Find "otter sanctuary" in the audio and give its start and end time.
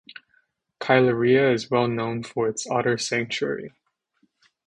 2.65-3.71